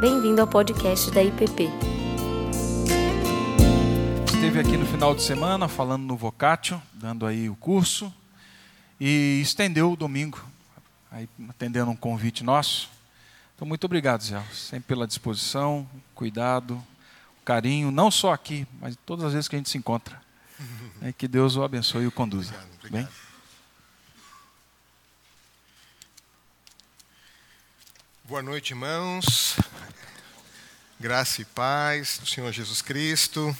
[0.00, 1.68] Bem-vindo ao podcast da IPP.
[4.24, 8.10] Esteve aqui no final de semana falando no Vocatio, dando aí o curso,
[8.98, 10.42] e estendeu o domingo,
[11.12, 12.88] aí atendendo um convite nosso.
[13.54, 16.82] Então, muito obrigado, Zé, sempre pela disposição, cuidado,
[17.44, 20.18] carinho, não só aqui, mas todas as vezes que a gente se encontra.
[21.02, 22.52] É, que Deus o abençoe e o conduza.
[22.52, 23.06] Obrigado, obrigado.
[23.06, 23.29] Bem?
[28.30, 29.56] Boa noite, irmãos.
[31.00, 33.56] Graça e paz do Senhor Jesus Cristo.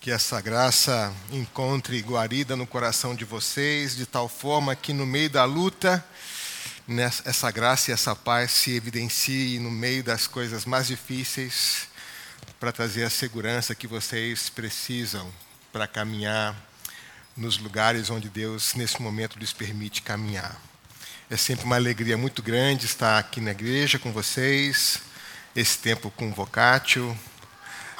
[0.00, 5.28] Que essa graça encontre guarida no coração de vocês, de tal forma que no meio
[5.28, 6.02] da luta,
[7.26, 11.86] essa graça e essa paz se evidencie no meio das coisas mais difíceis,
[12.58, 15.30] para trazer a segurança que vocês precisam
[15.70, 16.56] para caminhar
[17.36, 20.69] nos lugares onde Deus, nesse momento, lhes permite caminhar.
[21.30, 24.98] É sempre uma alegria muito grande estar aqui na igreja com vocês,
[25.54, 27.16] esse tempo com o Vocatio.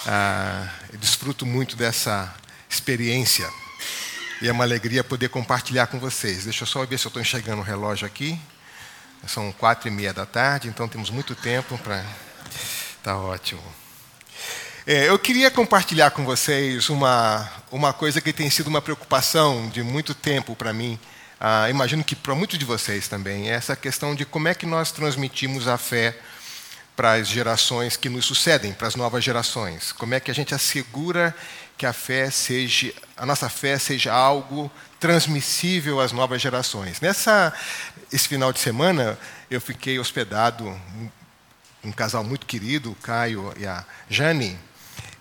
[0.04, 2.34] Ah, desfruto muito dessa
[2.68, 3.48] experiência
[4.42, 6.42] e é uma alegria poder compartilhar com vocês.
[6.42, 8.36] Deixa eu só ver se eu estou enxergando o relógio aqui.
[9.28, 12.04] São quatro e meia da tarde, então temos muito tempo para.
[13.00, 13.62] Tá ótimo.
[14.84, 19.84] É, eu queria compartilhar com vocês uma, uma coisa que tem sido uma preocupação de
[19.84, 20.98] muito tempo para mim.
[21.40, 23.50] Ah, imagino que para muitos de vocês também.
[23.50, 26.14] É essa questão de como é que nós transmitimos a fé
[26.94, 29.90] para as gerações que nos sucedem, para as novas gerações.
[29.90, 31.34] Como é que a gente assegura
[31.78, 37.00] que a fé seja, a nossa fé seja algo transmissível às novas gerações.
[37.00, 37.54] Nessa
[38.12, 39.18] esse final de semana
[39.50, 41.10] eu fiquei hospedado um,
[41.84, 44.58] um casal muito querido, o Caio e a Jane,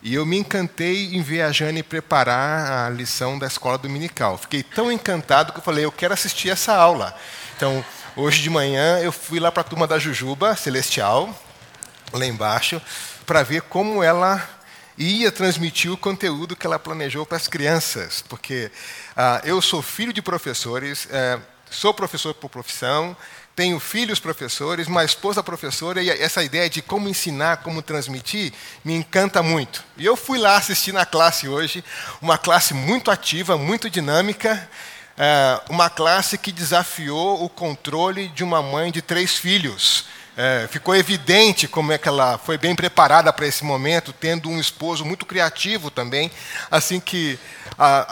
[0.01, 4.37] e eu me encantei em ver a Jane preparar a lição da escola dominical.
[4.37, 7.15] Fiquei tão encantado que eu falei, eu quero assistir essa aula.
[7.55, 7.83] Então,
[8.15, 11.37] hoje de manhã eu fui lá para a turma da Jujuba Celestial,
[12.13, 12.81] lá embaixo,
[13.25, 14.47] para ver como ela
[14.97, 18.23] ia transmitir o conteúdo que ela planejou para as crianças.
[18.27, 18.71] Porque
[19.15, 21.39] ah, eu sou filho de professores, eh,
[21.69, 23.15] sou professor por profissão,
[23.59, 28.53] tenho filhos professores, uma esposa professora, e essa ideia de como ensinar, como transmitir,
[28.85, 29.83] me encanta muito.
[29.97, 31.83] E eu fui lá assistir na classe hoje,
[32.21, 34.65] uma classe muito ativa, muito dinâmica,
[35.17, 40.05] eh, uma classe que desafiou o controle de uma mãe de três filhos.
[40.41, 44.57] É, ficou evidente como é que ela foi bem preparada para esse momento, tendo um
[44.57, 46.31] esposo muito criativo também.
[46.71, 47.37] Assim que,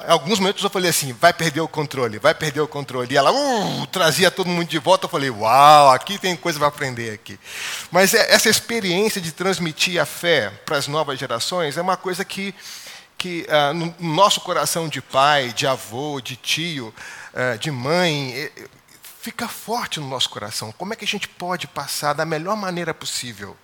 [0.05, 3.13] em alguns momentos eu falei assim: vai perder o controle, vai perder o controle.
[3.13, 5.05] E ela uh, trazia todo mundo de volta.
[5.05, 7.39] Eu falei: uau, aqui tem coisa para aprender aqui.
[7.89, 12.25] Mas é- essa experiência de transmitir a fé para as novas gerações é uma coisa
[12.25, 12.53] que
[13.17, 16.93] que ah, no no nosso coração de pai, de avô, de tio,
[17.33, 18.51] ah, de mãe,
[19.27, 20.71] fica forte no nosso coração.
[20.71, 23.57] Como é que a gente pode passar da melhor maneira possível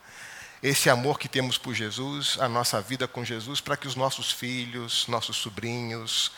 [0.61, 4.29] esse amor que temos por Jesus, a nossa vida com Jesus, para que os nossos
[4.29, 6.33] filhos, nossos sobrinhos,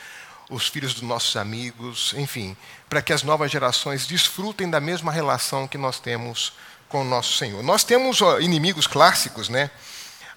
[0.47, 2.55] os filhos dos nossos amigos, enfim,
[2.87, 6.53] para que as novas gerações desfrutem da mesma relação que nós temos
[6.87, 7.63] com o nosso Senhor.
[7.63, 9.71] Nós temos ó, inimigos clássicos, né?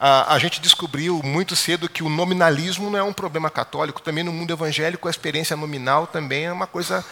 [0.01, 4.01] A, a gente descobriu muito cedo que o nominalismo não é um problema católico.
[4.01, 7.05] Também no mundo evangélico, a experiência nominal também é uma coisa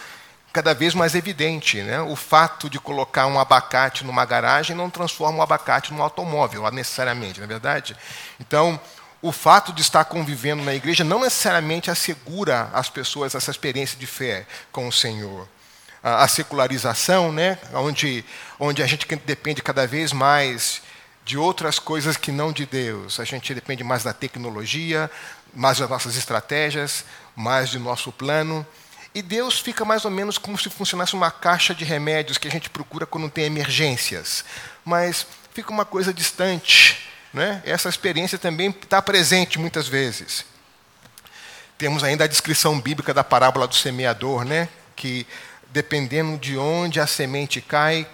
[0.53, 1.81] cada vez mais evidente.
[1.81, 2.01] Né?
[2.01, 7.39] O fato de colocar um abacate numa garagem não transforma o abacate num automóvel, necessariamente,
[7.39, 7.95] não é verdade?
[8.39, 8.79] Então,
[9.21, 14.07] o fato de estar convivendo na igreja não necessariamente assegura às pessoas essa experiência de
[14.07, 15.47] fé com o Senhor
[16.03, 18.23] a a secularização, né, onde,
[18.59, 20.81] onde a gente depende cada vez mais
[21.25, 23.19] de outras coisas que não de Deus.
[23.19, 25.11] A gente depende mais da tecnologia,
[25.53, 27.03] mais das nossas estratégias,
[27.35, 28.65] mais do nosso plano.
[29.13, 32.51] E Deus fica mais ou menos como se funcionasse uma caixa de remédios que a
[32.51, 34.45] gente procura quando tem emergências.
[34.85, 37.09] Mas fica uma coisa distante.
[37.33, 37.61] Né?
[37.65, 40.45] Essa experiência também está presente muitas vezes.
[41.77, 44.69] Temos ainda a descrição bíblica da parábola do semeador, né?
[44.95, 45.27] que
[45.69, 48.07] dependendo de onde a semente cai,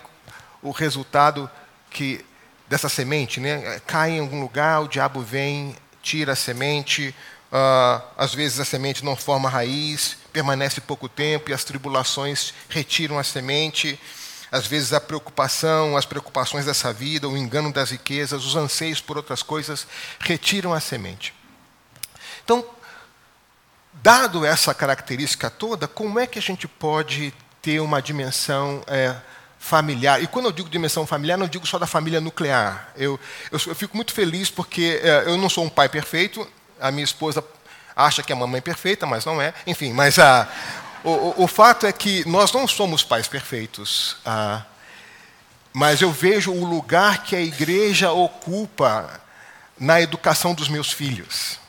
[0.61, 1.49] o resultado
[1.89, 2.23] que
[2.67, 7.13] dessa semente, né, cai em algum lugar, o diabo vem, tira a semente,
[7.51, 13.19] ah, às vezes a semente não forma raiz, permanece pouco tempo e as tribulações retiram
[13.19, 13.99] a semente.
[14.51, 19.15] Às vezes a preocupação, as preocupações dessa vida, o engano das riquezas, os anseios por
[19.15, 19.87] outras coisas
[20.19, 21.33] retiram a semente.
[22.43, 22.65] Então,
[23.93, 29.15] dado essa característica toda, como é que a gente pode ter uma dimensão é,
[29.57, 30.21] familiar?
[30.21, 32.91] E quando eu digo dimensão familiar, não digo só da família nuclear.
[32.95, 33.19] Eu,
[33.51, 36.47] eu, eu fico muito feliz porque é, eu não sou um pai perfeito,
[36.79, 37.43] a minha esposa
[37.95, 39.53] acha que é a mamãe perfeita, mas não é.
[39.65, 40.47] Enfim, mas a,
[41.03, 44.17] o, o, o fato é que nós não somos pais perfeitos.
[44.25, 44.63] Ah,
[45.73, 49.21] mas eu vejo o lugar que a igreja ocupa
[49.77, 51.59] na educação dos meus filhos.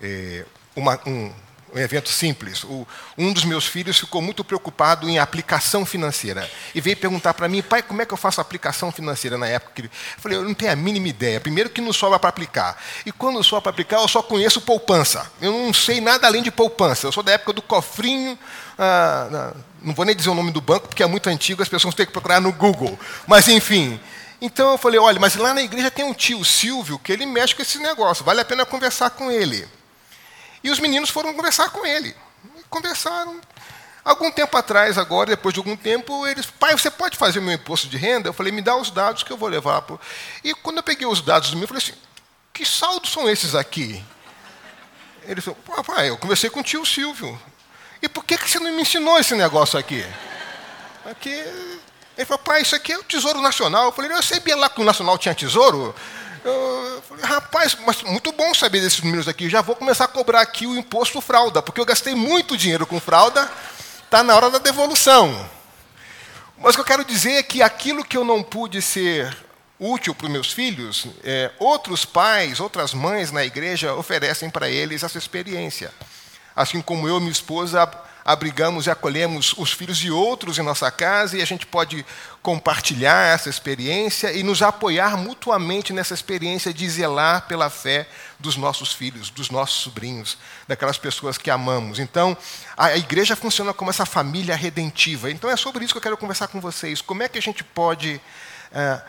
[0.00, 1.32] É, uma, um,
[1.74, 2.64] um evento simples.
[2.64, 2.86] O,
[3.16, 7.62] um dos meus filhos ficou muito preocupado em aplicação financeira e veio perguntar para mim,
[7.62, 9.82] pai, como é que eu faço aplicação financeira na época?
[9.82, 11.40] Eu falei, eu não tenho a mínima ideia.
[11.40, 12.76] Primeiro que não sobra para aplicar.
[13.06, 15.30] E quando sobra para aplicar, eu só conheço poupança.
[15.40, 17.06] Eu não sei nada além de poupança.
[17.06, 18.38] Eu sou da época do cofrinho.
[18.78, 21.94] Ah, não vou nem dizer o nome do banco, porque é muito antigo, as pessoas
[21.94, 22.98] têm que procurar no Google.
[23.26, 23.98] Mas, enfim.
[24.40, 27.54] Então eu falei, olha, mas lá na igreja tem um tio, Silvio, que ele mexe
[27.54, 29.68] com esse negócio, vale a pena conversar com ele.
[30.62, 32.14] E os meninos foram conversar com ele.
[32.70, 33.40] Conversaram.
[34.04, 37.86] Algum tempo atrás, agora, depois de algum tempo, eles, pai, você pode fazer meu imposto
[37.86, 38.28] de renda?
[38.28, 39.82] Eu falei, me dá os dados que eu vou levar.
[39.82, 40.00] Pro...
[40.42, 41.94] E quando eu peguei os dados do meu, eu falei assim,
[42.52, 44.04] que saldos são esses aqui?
[45.24, 47.40] Ele falou, pai, eu conversei com o tio Silvio.
[48.02, 50.04] E por que, que você não me ensinou esse negócio aqui?
[51.08, 51.30] Aqui.
[52.18, 53.84] Ele falou, pai, isso aqui é o Tesouro Nacional.
[53.84, 55.94] Eu falei, eu sabia lá que o Nacional tinha tesouro.
[56.44, 59.48] Eu falei, rapaz, mas muito bom saber desses números aqui.
[59.48, 63.00] Já vou começar a cobrar aqui o imposto fralda, porque eu gastei muito dinheiro com
[63.00, 63.50] fralda,
[64.04, 65.48] está na hora da devolução.
[66.58, 69.36] Mas o que eu quero dizer é que aquilo que eu não pude ser
[69.78, 75.02] útil para os meus filhos, é, outros pais, outras mães na igreja oferecem para eles
[75.02, 75.92] essa experiência.
[76.54, 77.88] Assim como eu e minha esposa
[78.24, 82.04] abrigamos e acolhemos os filhos de outros em nossa casa e a gente pode
[82.42, 88.06] compartilhar essa experiência e nos apoiar mutuamente nessa experiência de zelar pela fé
[88.38, 91.98] dos nossos filhos, dos nossos sobrinhos, daquelas pessoas que amamos.
[91.98, 92.36] Então,
[92.76, 95.30] a igreja funciona como essa família redentiva.
[95.30, 97.00] Então, é sobre isso que eu quero conversar com vocês.
[97.00, 98.20] Como é que a gente pode
[98.72, 99.02] é,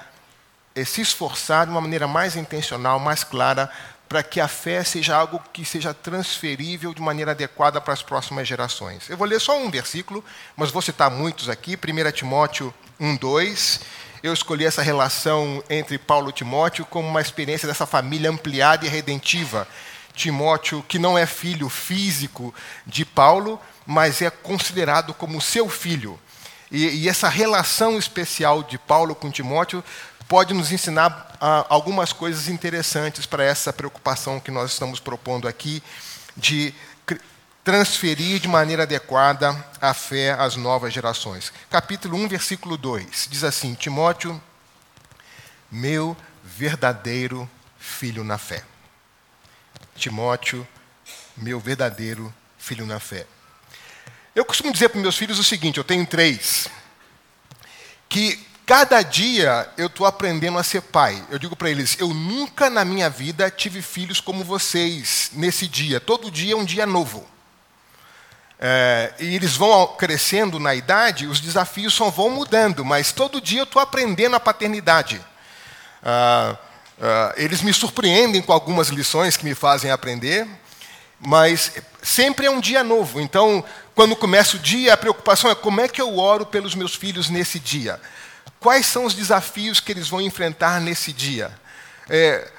[0.85, 3.69] se esforçar de uma maneira mais intencional, mais clara,
[4.13, 8.47] para que a fé seja algo que seja transferível de maneira adequada para as próximas
[8.47, 9.09] gerações.
[9.09, 10.23] Eu vou ler só um versículo,
[10.55, 13.79] mas vou citar muitos aqui, 1 Timóteo 1, 2.
[14.21, 18.87] Eu escolhi essa relação entre Paulo e Timóteo como uma experiência dessa família ampliada e
[18.87, 19.67] redentiva.
[20.13, 22.53] Timóteo, que não é filho físico
[22.85, 26.19] de Paulo, mas é considerado como seu filho.
[26.73, 29.83] E, e essa relação especial de Paulo com Timóteo
[30.27, 35.81] pode nos ensinar ah, algumas coisas interessantes para essa preocupação que nós estamos propondo aqui
[36.35, 36.73] de
[37.63, 41.53] transferir de maneira adequada a fé às novas gerações.
[41.69, 44.41] Capítulo 1, versículo 2 diz assim: Timóteo,
[45.71, 47.49] meu verdadeiro
[47.79, 48.63] filho na fé.
[49.95, 50.67] Timóteo,
[51.37, 53.25] meu verdadeiro filho na fé.
[54.35, 56.67] Eu costumo dizer para meus filhos o seguinte: eu tenho três,
[58.09, 61.21] que Cada dia eu estou aprendendo a ser pai.
[61.29, 65.99] Eu digo para eles: eu nunca na minha vida tive filhos como vocês nesse dia.
[65.99, 67.27] Todo dia é um dia novo.
[68.59, 73.59] É, e eles vão crescendo na idade, os desafios só vão mudando, mas todo dia
[73.59, 75.19] eu estou aprendendo a paternidade.
[76.01, 76.55] Ah,
[77.01, 80.47] ah, eles me surpreendem com algumas lições que me fazem aprender,
[81.19, 83.19] mas sempre é um dia novo.
[83.19, 83.61] Então,
[83.93, 87.29] quando começa o dia, a preocupação é como é que eu oro pelos meus filhos
[87.29, 87.99] nesse dia.
[88.63, 91.51] Quais são os desafios que eles vão enfrentar nesse dia?
[92.09, 92.49] É,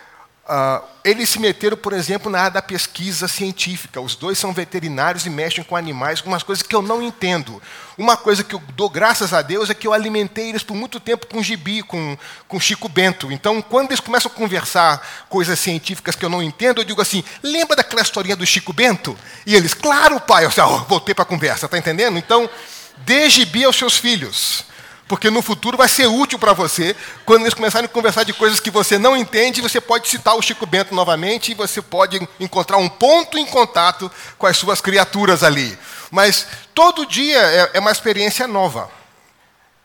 [0.45, 4.03] uh, eles se meteram, por exemplo, na área da pesquisa científica.
[4.03, 7.61] Os dois são veterinários e mexem com animais, com umas coisas que eu não entendo.
[7.97, 11.00] Uma coisa que eu dou graças a Deus é que eu alimentei eles por muito
[11.00, 13.33] tempo com gibi, com, com Chico Bento.
[13.33, 17.25] Então, quando eles começam a conversar coisas científicas que eu não entendo, eu digo assim:
[17.43, 19.17] lembra daquela historinha do Chico Bento?
[19.47, 20.45] E eles, claro, pai.
[20.45, 22.19] Eu disse, oh, voltei para a conversa, está entendendo?
[22.19, 22.50] Então,
[22.99, 24.74] dê gibi aos seus filhos.
[25.06, 26.96] Porque no futuro vai ser útil para você.
[27.26, 30.42] Quando eles começarem a conversar de coisas que você não entende, você pode citar o
[30.42, 35.42] Chico Bento novamente e você pode encontrar um ponto em contato com as suas criaturas
[35.42, 35.78] ali.
[36.11, 38.90] Mas todo dia é, é uma experiência nova.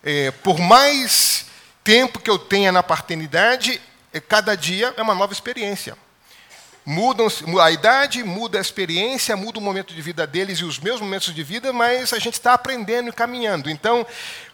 [0.03, 1.45] É, por mais
[1.83, 3.81] tempo que eu tenha na paternidade,
[4.13, 5.97] é, cada dia é uma nova experiência.
[6.85, 7.27] Mudam
[7.61, 11.35] a idade, muda a experiência, muda o momento de vida deles e os meus momentos
[11.35, 13.69] de vida, mas a gente está aprendendo e caminhando.
[13.69, 14.07] Então,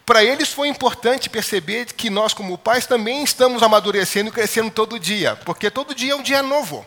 [0.05, 4.99] para eles foi importante perceber que nós, como pais, também estamos amadurecendo e crescendo todo
[4.99, 6.85] dia, porque todo dia é um dia novo.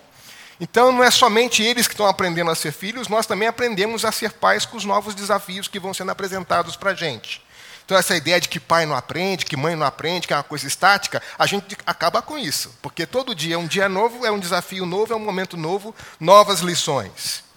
[0.61, 4.13] Então, não é somente eles que estão aprendendo a ser filhos, nós também aprendemos a
[4.13, 7.43] ser pais com os novos desafios que vão sendo apresentados para a gente.
[7.85, 10.43] Então, essa ideia de que pai não aprende, que mãe não aprende, que é uma
[10.43, 14.31] coisa estática, a gente acaba com isso, porque todo dia é um dia novo, é
[14.31, 17.48] um desafio novo, é um momento novo, novas lições.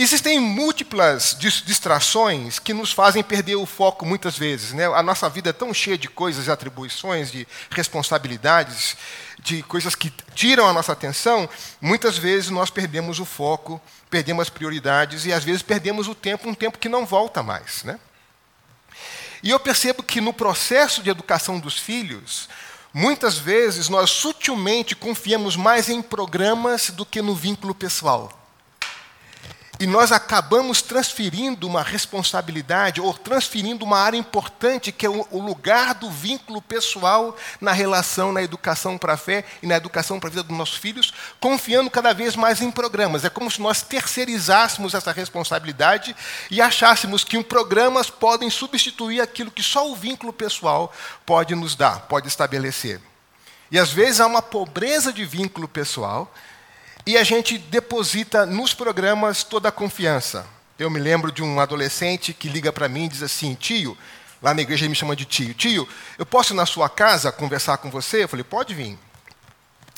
[0.00, 4.72] Existem múltiplas distrações que nos fazem perder o foco muitas vezes.
[4.72, 4.86] Né?
[4.86, 8.96] A nossa vida é tão cheia de coisas e atribuições, de responsabilidades,
[9.40, 11.48] de coisas que tiram a nossa atenção,
[11.80, 16.48] muitas vezes nós perdemos o foco, perdemos as prioridades e às vezes perdemos o tempo,
[16.48, 17.82] um tempo que não volta mais.
[17.82, 17.98] Né?
[19.42, 22.48] E eu percebo que no processo de educação dos filhos,
[22.94, 28.37] muitas vezes nós sutilmente confiamos mais em programas do que no vínculo pessoal.
[29.80, 35.94] E nós acabamos transferindo uma responsabilidade ou transferindo uma área importante que é o lugar
[35.94, 40.30] do vínculo pessoal na relação, na educação para a fé e na educação para a
[40.30, 43.24] vida dos nossos filhos, confiando cada vez mais em programas.
[43.24, 46.14] É como se nós terceirizássemos essa responsabilidade
[46.50, 50.92] e achássemos que programas podem substituir aquilo que só o vínculo pessoal
[51.24, 53.00] pode nos dar, pode estabelecer.
[53.70, 56.32] E às vezes há uma pobreza de vínculo pessoal
[57.06, 60.46] e a gente deposita nos programas toda a confiança.
[60.78, 63.96] Eu me lembro de um adolescente que liga para mim e diz assim: tio,
[64.40, 67.32] lá na igreja ele me chama de tio, tio, eu posso ir na sua casa
[67.32, 68.22] conversar com você?
[68.22, 68.98] Eu falei: pode vir.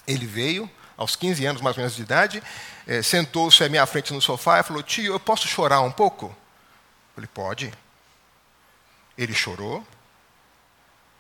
[0.06, 2.42] Ele veio, aos 15 anos mais ou menos de idade,
[2.86, 6.26] é, sentou-se à minha frente no sofá e falou: tio, eu posso chorar um pouco?
[6.26, 7.72] Eu falei: pode.
[9.18, 9.86] Ele chorou,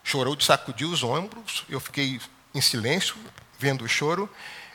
[0.02, 2.18] chorou de sacudir os ombros, eu fiquei
[2.54, 3.16] em silêncio,
[3.58, 4.28] vendo o choro.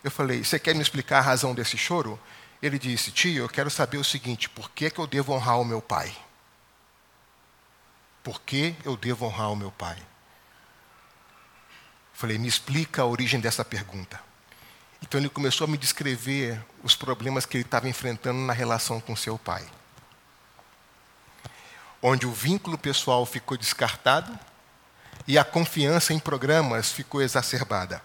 [0.06, 2.20] Eu falei: Você quer me explicar a razão desse choro?
[2.62, 5.66] Ele disse: Tio, eu quero saber o seguinte: por que, que eu devo honrar o
[5.66, 6.16] meu pai?
[8.24, 9.98] Por que eu devo honrar o meu pai?
[9.98, 10.04] Eu
[12.14, 14.22] falei: Me explica a origem dessa pergunta.
[15.02, 19.16] Então ele começou a me descrever os problemas que ele estava enfrentando na relação com
[19.16, 19.68] seu pai.
[22.00, 24.40] Onde o vínculo pessoal ficou descartado
[25.28, 28.04] e a confiança em programas ficou exacerbada.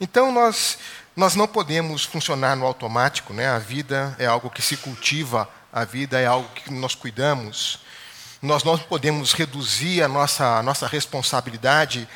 [0.00, 0.78] Então nós,
[1.16, 3.48] nós não podemos funcionar no automático, né?
[3.48, 7.78] a vida é algo que se cultiva, a vida é algo que nós cuidamos.
[8.42, 12.08] Nós não podemos reduzir a nossa, a nossa responsabilidade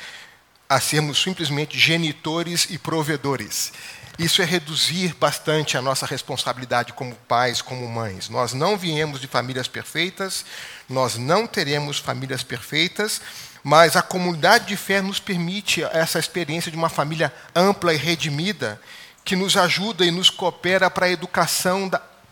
[0.67, 3.73] a sermos simplesmente genitores e provedores.
[4.19, 8.27] Isso é reduzir bastante a nossa responsabilidade como pais, como mães.
[8.27, 10.43] Nós não viemos de famílias perfeitas,
[10.89, 13.21] nós não teremos famílias perfeitas,
[13.69, 18.81] mas a comunidade de fé nos permite essa experiência de uma família ampla e redimida,
[19.23, 21.87] que nos ajuda e nos coopera para a educação,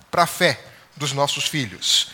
[0.09, 0.59] para a fé
[0.95, 2.09] dos nossos filhos.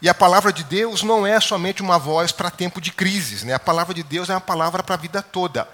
[0.00, 3.52] E a palavra de Deus não é somente uma voz para tempo de crises, né?
[3.52, 5.68] a palavra de Deus é uma palavra para a vida toda.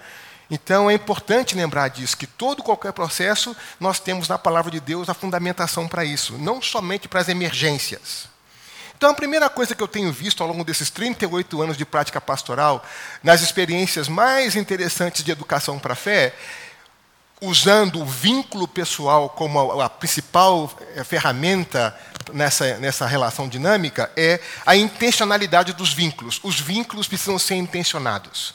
[0.51, 5.09] Então é importante lembrar disso, que todo qualquer processo nós temos na palavra de Deus
[5.09, 8.27] a fundamentação para isso, não somente para as emergências.
[9.03, 12.21] Então, a primeira coisa que eu tenho visto ao longo desses 38 anos de prática
[12.21, 12.87] pastoral,
[13.21, 16.33] nas experiências mais interessantes de educação para a fé,
[17.41, 21.99] usando o vínculo pessoal como a, principal eh, ferramenta
[22.33, 26.39] nessa, nessa relação dinâmica, é a intencionalidade dos vínculos.
[26.41, 28.55] Os vínculos precisam ser intencionados.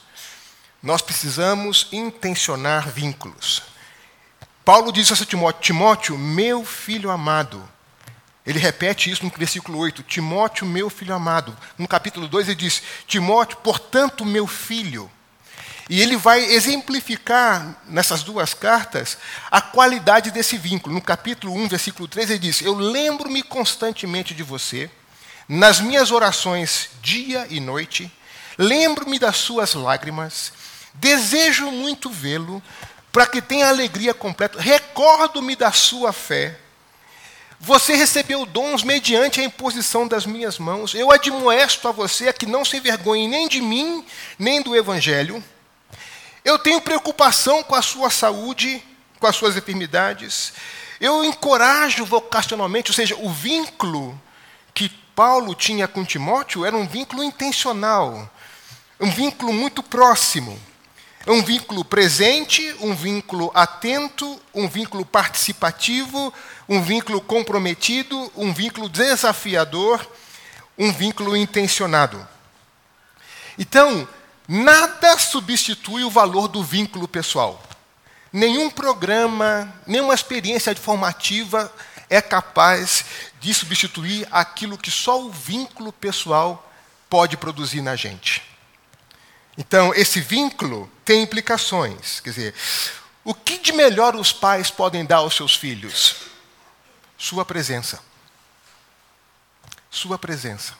[0.82, 3.63] Nós precisamos intencionar vínculos.
[4.63, 7.70] Paulo diz a Timóteo: Timóteo, meu filho amado,
[8.48, 11.56] ele repete isso no versículo 8: Timóteo, meu filho amado.
[11.77, 15.12] No capítulo 2 ele diz: Timóteo, portanto, meu filho.
[15.89, 19.18] E ele vai exemplificar nessas duas cartas
[19.51, 20.96] a qualidade desse vínculo.
[20.96, 24.89] No capítulo 1, versículo 3, ele diz: Eu lembro-me constantemente de você,
[25.46, 28.10] nas minhas orações, dia e noite,
[28.58, 30.54] lembro-me das suas lágrimas,
[30.94, 32.63] desejo muito vê-lo,
[33.12, 36.58] para que tenha alegria completa, recordo-me da sua fé
[37.60, 40.94] você recebeu dons mediante a imposição das minhas mãos.
[40.94, 44.06] Eu admoesto a você a que não se envergonhe nem de mim,
[44.38, 45.44] nem do Evangelho.
[46.46, 48.82] Eu tenho preocupação com a sua saúde,
[49.20, 50.54] com as suas enfermidades.
[51.02, 54.20] Eu encorajo vocacionalmente, ou seja, o vínculo
[54.74, 58.32] que Paulo tinha com Timóteo era um vínculo intencional,
[59.00, 60.60] um vínculo muito próximo.
[61.27, 66.34] Um vínculo presente, um vínculo atento, um vínculo participativo,
[66.69, 70.05] um vínculo comprometido, um vínculo desafiador,
[70.77, 72.25] um vínculo intencionado.
[73.60, 74.07] Então,
[74.48, 77.62] nada substitui o valor do vínculo pessoal.
[78.31, 81.74] Nenhum programa, nenhuma experiência formativa
[82.10, 83.03] é capaz
[83.41, 86.72] de substituir aquilo que só o vínculo pessoal
[87.10, 88.57] pode produzir na gente.
[89.58, 92.20] Então, esse vínculo tem implicações.
[92.20, 92.56] Quer dizer,
[93.24, 96.16] o que de melhor os pais podem dar aos seus filhos?
[97.18, 98.00] Sua presença.
[99.90, 100.76] Sua presença.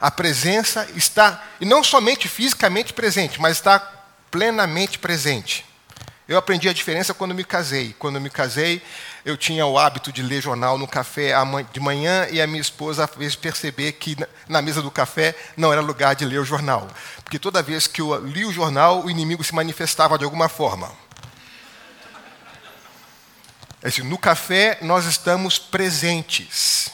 [0.00, 3.78] A presença está, e não somente fisicamente presente, mas está
[4.30, 5.64] plenamente presente.
[6.28, 7.94] Eu aprendi a diferença quando me casei.
[7.98, 8.82] Quando me casei,
[9.26, 11.32] eu tinha o hábito de ler jornal no café
[11.72, 14.16] de manhã e a minha esposa fez perceber que
[14.48, 16.86] na mesa do café não era lugar de ler o jornal.
[17.24, 20.92] Porque toda vez que eu li o jornal, o inimigo se manifestava de alguma forma.
[23.82, 26.92] É assim, no café, nós estamos presentes.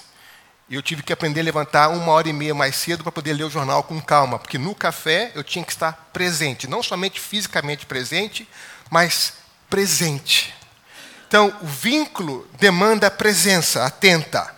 [0.70, 3.34] E eu tive que aprender a levantar uma hora e meia mais cedo para poder
[3.34, 7.20] ler o jornal com calma, porque no café eu tinha que estar presente, não somente
[7.20, 8.48] fisicamente presente,
[8.88, 9.34] mas
[9.68, 10.61] presente.
[11.32, 14.54] Então, o vínculo demanda presença atenta.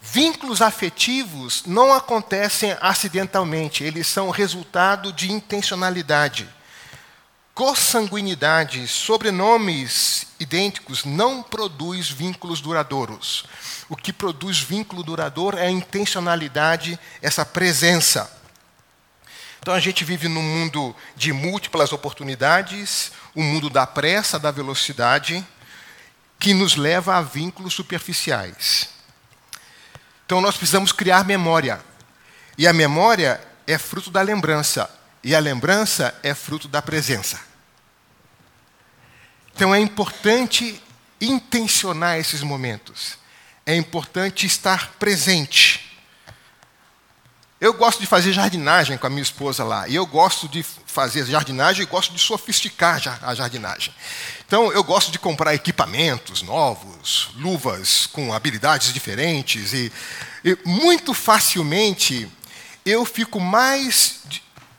[0.00, 6.48] Vínculos afetivos não acontecem acidentalmente, eles são resultado de intencionalidade.
[7.52, 13.44] Consanguinidade, sobrenomes idênticos, não produz vínculos duradouros.
[13.90, 18.34] O que produz vínculo duradouro é a intencionalidade, essa presença.
[19.60, 24.50] Então a gente vive num mundo de múltiplas oportunidades, o um mundo da pressa, da
[24.50, 25.46] velocidade,
[26.38, 28.88] que nos leva a vínculos superficiais.
[30.24, 31.80] Então nós precisamos criar memória.
[32.56, 34.90] E a memória é fruto da lembrança.
[35.24, 37.40] E a lembrança é fruto da presença.
[39.54, 40.80] Então é importante
[41.20, 43.18] intencionar esses momentos.
[43.66, 45.87] É importante estar presente.
[47.60, 49.88] Eu gosto de fazer jardinagem com a minha esposa lá.
[49.88, 53.92] E eu gosto de fazer jardinagem e gosto de sofisticar a jardinagem.
[54.46, 59.92] Então, eu gosto de comprar equipamentos novos, luvas com habilidades diferentes, e,
[60.44, 62.30] e muito facilmente
[62.86, 64.20] eu fico mais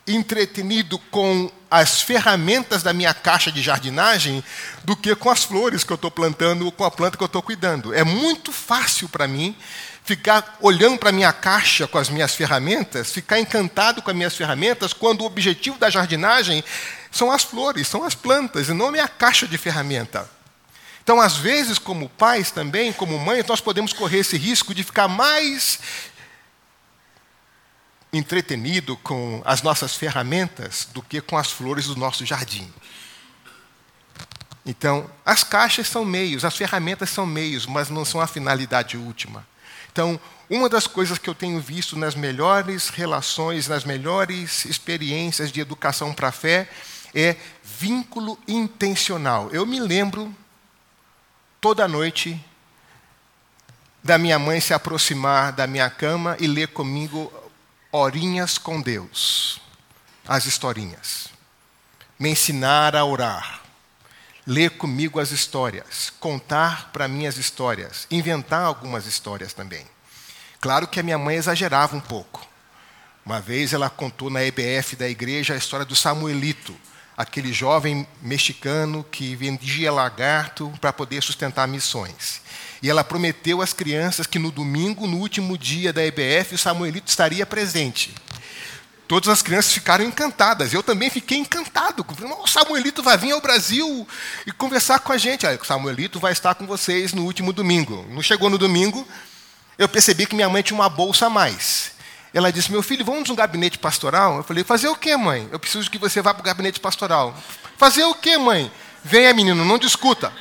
[0.08, 4.44] entretenido com as ferramentas da minha caixa de jardinagem
[4.86, 7.28] do que com as flores que eu estou plantando ou com a planta que eu
[7.28, 7.94] estou cuidando.
[7.94, 9.56] É muito fácil para mim
[10.10, 14.36] ficar olhando para a minha caixa com as minhas ferramentas, ficar encantado com as minhas
[14.36, 16.63] ferramentas, quando o objetivo da jardinagem
[17.12, 20.28] são as flores, são as plantas, e não a minha caixa de ferramenta.
[21.04, 25.08] Então, às vezes, como pais também, como mães, nós podemos correr esse risco de ficar
[25.08, 25.80] mais
[28.12, 32.74] entretenido com as nossas ferramentas do que com as flores do nosso jardim.
[34.66, 39.46] Então, as caixas são meios, as ferramentas são meios, mas não são a finalidade última.
[39.91, 40.19] Então,
[40.50, 46.13] uma das coisas que eu tenho visto nas melhores relações, nas melhores experiências de educação
[46.13, 46.69] para a fé,
[47.13, 49.49] é vínculo intencional.
[49.52, 50.36] Eu me lembro
[51.60, 52.43] toda noite
[54.04, 57.32] da minha mãe se aproximar da minha cama e ler comigo
[57.91, 59.60] horinhas com Deus,
[60.28, 61.30] as historinhas.
[62.17, 63.59] Me ensinar a orar
[64.45, 69.86] ler comigo as histórias, contar para mim as histórias, inventar algumas histórias também.
[70.62, 72.45] Claro que a minha mãe exagerava um pouco.
[73.25, 76.75] Uma vez ela contou na EBF da igreja a história do Samuelito,
[77.15, 82.41] aquele jovem mexicano que vendia lagarto para poder sustentar missões.
[82.82, 87.10] E ela prometeu às crianças que no domingo, no último dia da EBF, o Samuelito
[87.10, 88.15] estaria presente.
[89.10, 90.72] Todas as crianças ficaram encantadas.
[90.72, 92.06] Eu também fiquei encantado.
[92.43, 94.08] O Samuelito vai vir ao Brasil
[94.45, 95.48] e conversar com a gente.
[95.48, 98.06] o Samuelito vai estar com vocês no último domingo.
[98.12, 99.08] Não chegou no domingo,
[99.80, 101.93] eu percebi que minha mãe tinha uma bolsa a mais.
[102.32, 104.38] Ela disse: Meu filho, vamos no gabinete pastoral?
[104.38, 105.50] Eu falei: Fazer o quê, mãe?
[105.52, 107.36] Eu preciso que você vá para o gabinete pastoral.
[107.80, 108.72] Fazer o quê, mãe?
[109.04, 110.32] Venha, menino, não discuta.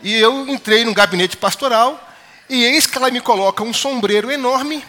[0.00, 2.00] E eu entrei no gabinete pastoral
[2.48, 4.84] e eis que ela me coloca um sombreiro enorme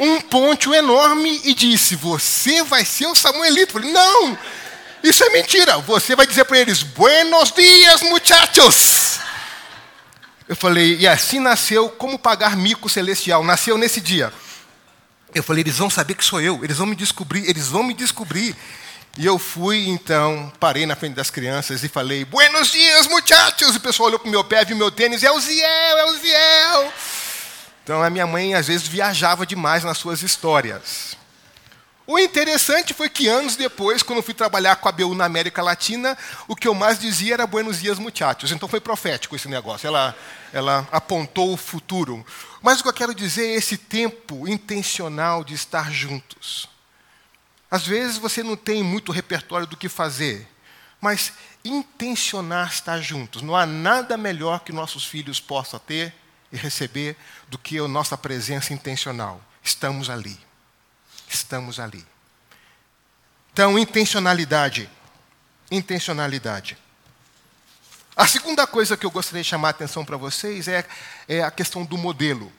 [0.00, 3.76] um poncho enorme e disse: Você vai ser o Samuelito.
[3.76, 4.38] Eu falei: Não,
[5.04, 5.76] isso é mentira.
[5.78, 9.20] Você vai dizer para eles: Buenos dias, muchachos.
[10.48, 13.44] Eu falei: E assim nasceu como pagar mico celestial.
[13.44, 14.32] Nasceu nesse dia.
[15.34, 16.64] Eu falei: Eles vão saber que sou eu.
[16.64, 17.48] Eles vão me descobrir.
[17.48, 18.56] Eles vão me descobrir.
[19.18, 23.74] E eu fui, então, parei na frente das crianças e falei: Buenos dias, muchachos.
[23.74, 26.04] E o pessoal olhou para o meu pé, viu meu tênis: É o Ziel, é
[26.06, 26.92] o Ziel.
[27.90, 31.16] Então a minha mãe às vezes viajava demais nas suas histórias.
[32.06, 36.16] O interessante foi que anos depois, quando fui trabalhar com a BU na América Latina,
[36.46, 38.52] o que eu mais dizia era Buenos dias, muchachos.
[38.52, 39.88] Então foi profético esse negócio.
[39.88, 40.16] Ela,
[40.52, 42.24] ela apontou o futuro.
[42.62, 46.68] Mas o que eu quero dizer é esse tempo intencional de estar juntos.
[47.68, 50.46] Às vezes você não tem muito repertório do que fazer,
[51.00, 51.32] mas
[51.64, 53.42] intencionar estar juntos.
[53.42, 56.19] Não há nada melhor que nossos filhos possam ter
[56.52, 57.16] e receber
[57.48, 59.40] do que a nossa presença intencional.
[59.62, 60.38] Estamos ali.
[61.28, 62.04] Estamos ali.
[63.52, 64.90] Então, intencionalidade.
[65.70, 66.76] Intencionalidade.
[68.16, 70.86] A segunda coisa que eu gostaria de chamar a atenção para vocês é,
[71.28, 72.52] é a questão do modelo.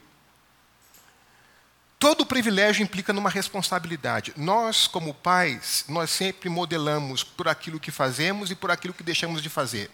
[1.99, 4.33] Todo privilégio implica numa responsabilidade.
[4.35, 9.43] Nós, como pais, nós sempre modelamos por aquilo que fazemos e por aquilo que deixamos
[9.43, 9.91] de fazer.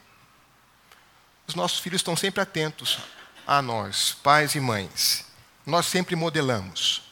[1.46, 3.00] Os nossos filhos estão sempre atentos
[3.48, 5.24] a nós, pais e mães.
[5.66, 7.04] Nós sempre modelamos.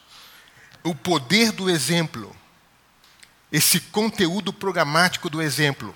[0.84, 2.36] O poder do exemplo,
[3.50, 5.94] esse conteúdo programático do exemplo,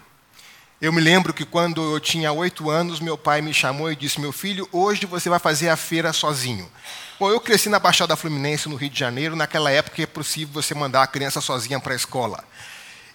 [0.82, 4.18] Eu me lembro que quando eu tinha oito anos, meu pai me chamou e disse:
[4.18, 6.66] Meu filho, hoje você vai fazer a feira sozinho.
[7.18, 9.36] Bom, eu cresci na Baixada Fluminense, no Rio de Janeiro.
[9.36, 12.42] Naquela época é possível você mandar a criança sozinha para a escola.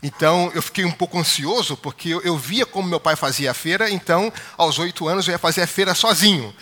[0.04, 3.54] Então eu fiquei um pouco ansioso, porque eu, eu via como meu pai fazia a
[3.56, 6.54] feira, então aos oito anos eu ia fazer a feira sozinho.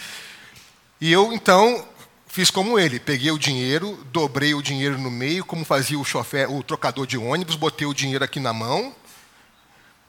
[1.04, 1.86] E eu então
[2.28, 6.50] fiz como ele, peguei o dinheiro, dobrei o dinheiro no meio, como fazia o chofer,
[6.50, 8.96] o trocador de ônibus, botei o dinheiro aqui na mão,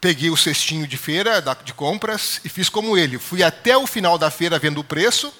[0.00, 3.18] peguei o cestinho de feira, de compras, e fiz como ele.
[3.18, 5.34] Fui até o final da feira vendo o preço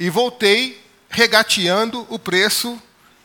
[0.00, 2.76] e voltei regateando o preço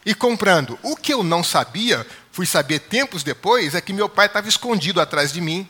[0.06, 0.78] e comprando.
[0.84, 5.02] O que eu não sabia fui saber tempos depois, é que meu pai estava escondido
[5.02, 5.68] atrás de mim,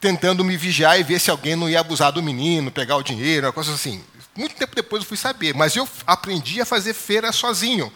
[0.00, 3.48] tentando me vigiar e ver se alguém não ia abusar do menino, pegar o dinheiro,
[3.48, 4.00] uma coisa assim.
[4.40, 7.92] Muito tempo depois eu fui saber, mas eu aprendi a fazer feira sozinho.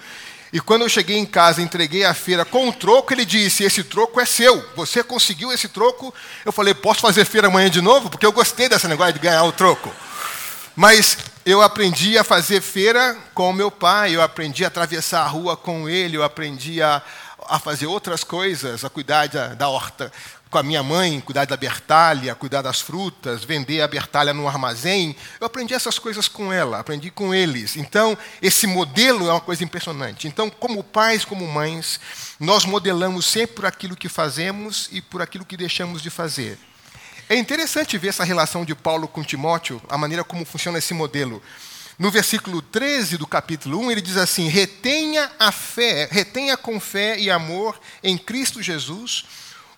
[0.52, 3.82] E quando eu cheguei em casa, entreguei a feira com o troco, ele disse: Esse
[3.82, 6.14] troco é seu, você conseguiu esse troco.
[6.44, 8.10] Eu falei: Posso fazer feira amanhã de novo?
[8.10, 9.90] Porque eu gostei desse negócio de ganhar o troco.
[10.76, 15.56] Mas eu aprendi a fazer feira com meu pai, eu aprendi a atravessar a rua
[15.56, 17.00] com ele, eu aprendi a,
[17.48, 20.12] a fazer outras coisas, a cuidar da, da horta
[20.54, 25.16] com a minha mãe, cuidar da bertalha, cuidar das frutas, vender a bertalha no armazém.
[25.40, 27.76] Eu aprendi essas coisas com ela, aprendi com eles.
[27.76, 30.28] Então, esse modelo é uma coisa impressionante.
[30.28, 31.98] Então, como pais, como mães,
[32.38, 36.56] nós modelamos sempre por aquilo que fazemos e por aquilo que deixamos de fazer.
[37.28, 41.42] É interessante ver essa relação de Paulo com Timóteo, a maneira como funciona esse modelo.
[41.98, 47.18] No versículo 13 do capítulo 1, ele diz assim: retenha a fé, retenha com fé
[47.18, 49.24] e amor em Cristo Jesus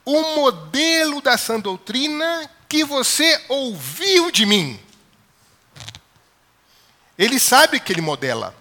[0.07, 4.81] o modelo da sã doutrina que você ouviu de mim.
[7.19, 8.55] Ele sabe que ele modela.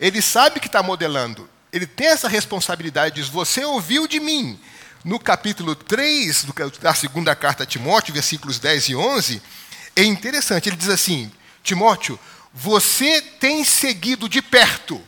[0.00, 1.48] Ele sabe que está modelando.
[1.72, 4.60] Ele tem essa responsabilidade, diz: Você ouviu de mim.
[5.04, 6.46] No capítulo 3
[6.80, 9.42] da segunda carta a Timóteo, versículos 10 e 11,
[9.94, 10.68] é interessante.
[10.68, 11.30] Ele diz assim:
[11.62, 12.18] Timóteo,
[12.52, 15.00] você tem seguido de perto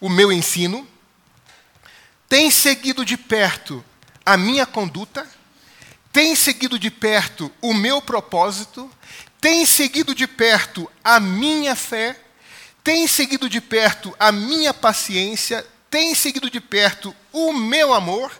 [0.00, 0.86] o meu ensino,
[2.28, 3.84] tem seguido de perto
[4.26, 5.24] a minha conduta,
[6.12, 8.90] tem seguido de perto o meu propósito,
[9.40, 12.18] tem seguido de perto a minha fé,
[12.82, 18.32] tem seguido de perto a minha paciência, tem seguido de perto o meu amor,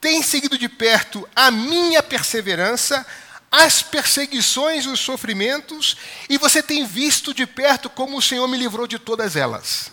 [0.00, 3.06] tem seguido de perto a minha perseverança,
[3.52, 5.96] as perseguições e os sofrimentos,
[6.28, 9.92] e você tem visto de perto como o Senhor me livrou de todas elas.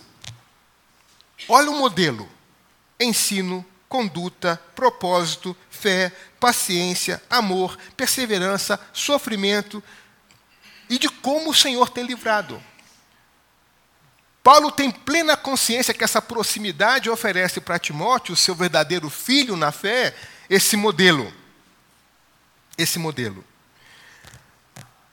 [1.47, 2.29] Olha o modelo:
[2.99, 9.83] ensino, conduta, propósito, fé, paciência, amor, perseverança, sofrimento,
[10.89, 12.61] e de como o Senhor tem livrado.
[14.43, 20.15] Paulo tem plena consciência que essa proximidade oferece para Timóteo, seu verdadeiro filho na fé,
[20.49, 21.33] esse modelo
[22.77, 23.43] esse modelo.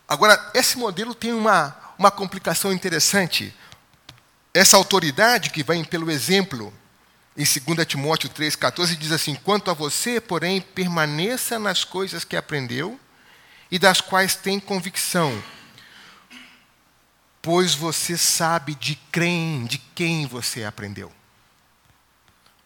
[0.07, 3.55] Agora, esse modelo tem uma, uma complicação interessante.
[4.53, 6.73] Essa autoridade que vem pelo exemplo,
[7.37, 12.99] em 2 Timóteo 3,14, diz assim: Quanto a você, porém, permaneça nas coisas que aprendeu
[13.71, 15.43] e das quais tem convicção,
[17.43, 21.13] pois você sabe de quem, de quem você aprendeu.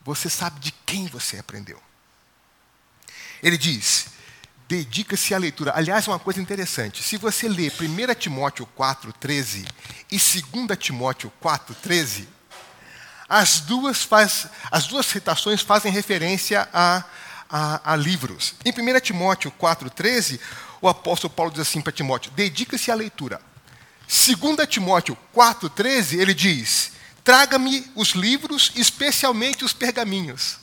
[0.05, 1.81] Você sabe de quem você aprendeu.
[3.43, 4.09] Ele diz:
[4.69, 5.73] dedica-se à leitura.
[5.75, 9.67] Aliás, uma coisa interessante: se você ler 1 Timóteo 4,13
[10.11, 12.27] e 2 Timóteo 4,13,
[13.29, 17.05] as duas, faz, as duas citações fazem referência a,
[17.51, 18.55] a, a livros.
[18.65, 20.41] Em 1 Timóteo 4,13,
[20.81, 23.41] o apóstolo Paulo diz assim para Timóteo: dedica-se à leitura.
[24.07, 30.57] 2 Timóteo 4,13, ele diz: traga-me os livros, especialmente os pergaminhos.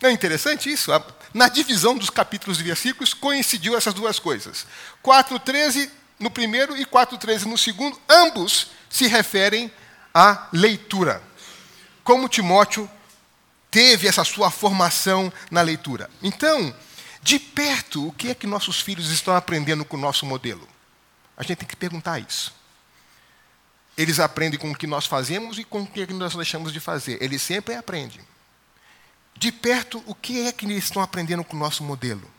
[0.00, 0.90] Não é interessante isso?
[1.34, 4.66] Na divisão dos capítulos e versículos coincidiu essas duas coisas.
[5.04, 9.70] 4:13 no primeiro e 4:13 no segundo, ambos se referem
[10.14, 11.22] à leitura.
[12.02, 12.90] Como Timóteo
[13.70, 16.10] teve essa sua formação na leitura.
[16.22, 16.74] Então,
[17.22, 20.68] de perto, o que é que nossos filhos estão aprendendo com o nosso modelo?
[21.36, 22.54] A gente tem que perguntar isso.
[23.96, 27.22] Eles aprendem com o que nós fazemos e com o que nós deixamos de fazer.
[27.22, 28.20] Eles sempre aprendem
[29.40, 32.30] de perto o que é que eles estão aprendendo com o nosso modelo.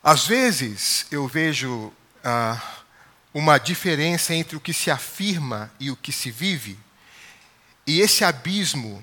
[0.00, 2.62] Às vezes eu vejo ah,
[3.34, 6.78] uma diferença entre o que se afirma e o que se vive,
[7.88, 9.02] e esse abismo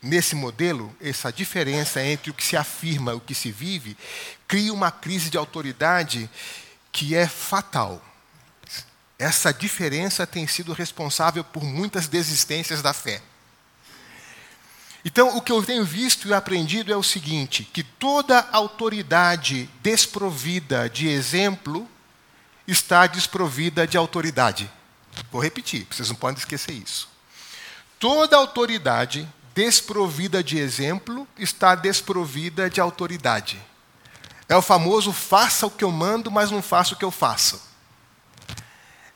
[0.00, 3.96] nesse modelo, essa diferença entre o que se afirma e o que se vive,
[4.46, 6.30] cria uma crise de autoridade
[6.92, 8.00] que é fatal.
[9.18, 13.20] Essa diferença tem sido responsável por muitas desistências da fé.
[15.04, 20.88] Então, o que eu tenho visto e aprendido é o seguinte: que toda autoridade desprovida
[20.88, 21.90] de exemplo
[22.64, 24.70] está desprovida de autoridade.
[25.32, 27.12] Vou repetir, vocês não podem esquecer isso.
[28.04, 33.58] Toda autoridade desprovida de exemplo está desprovida de autoridade.
[34.46, 37.62] É o famoso faça o que eu mando, mas não faça o que eu faço.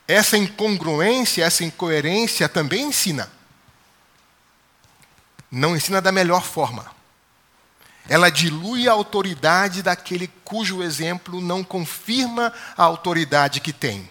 [0.07, 3.31] Essa incongruência, essa incoerência também ensina
[5.51, 6.91] não ensina da melhor forma.
[8.07, 14.09] Ela dilui a autoridade daquele cujo exemplo não confirma a autoridade que tem.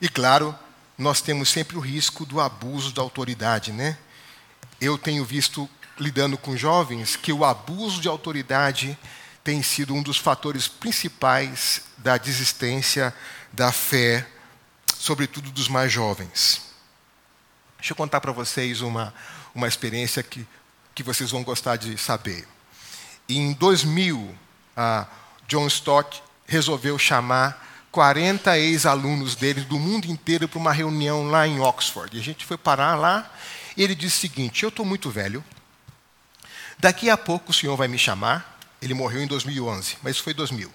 [0.00, 0.58] E claro,
[0.96, 3.96] nós temos sempre o risco do abuso da autoridade, né?
[4.80, 8.98] Eu tenho visto, lidando com jovens, que o abuso de autoridade
[9.44, 13.14] tem sido um dos fatores principais da desistência
[13.52, 14.26] da fé,
[14.96, 16.62] sobretudo dos mais jovens.
[17.78, 19.12] Deixa eu contar para vocês uma,
[19.54, 20.46] uma experiência que,
[20.94, 22.46] que vocês vão gostar de saber.
[23.28, 24.34] Em 2000,
[24.76, 25.06] a
[25.48, 31.60] John Stott resolveu chamar 40 ex-alunos dele do mundo inteiro para uma reunião lá em
[31.60, 32.16] Oxford.
[32.16, 33.30] E a gente foi parar lá
[33.76, 35.44] e ele disse o seguinte: Eu estou muito velho,
[36.78, 38.58] daqui a pouco o senhor vai me chamar.
[38.80, 40.72] Ele morreu em 2011, mas foi 2000.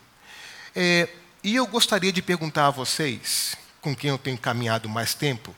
[0.74, 1.10] É,
[1.44, 5.54] e eu gostaria de perguntar a vocês, com quem eu tenho caminhado mais tempo,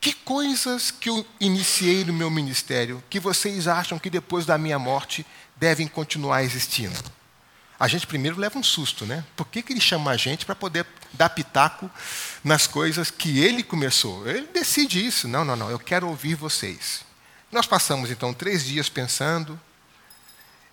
[0.00, 4.78] que coisas que eu iniciei no meu ministério que vocês acham que depois da minha
[4.78, 5.26] morte
[5.56, 7.17] devem continuar existindo?
[7.78, 9.24] A gente primeiro leva um susto, né?
[9.36, 11.88] Por que, que ele chama a gente para poder dar pitaco
[12.42, 14.28] nas coisas que ele começou?
[14.28, 15.28] Ele decide isso.
[15.28, 17.04] Não, não, não, eu quero ouvir vocês.
[17.52, 19.58] Nós passamos então três dias pensando,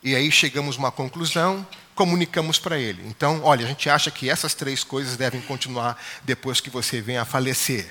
[0.04, 3.02] e aí chegamos a uma conclusão, comunicamos para ele.
[3.08, 7.22] Então, olha, a gente acha que essas três coisas devem continuar depois que você venha
[7.22, 7.88] a falecer.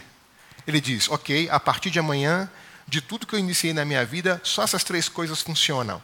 [0.66, 2.50] Ele diz: Ok, a partir de amanhã,
[2.86, 6.02] de tudo que eu iniciei na minha vida, só essas três coisas funcionam.